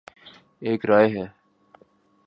ایک 0.61 0.85
رائے 0.85 1.07
ہے 1.15 1.25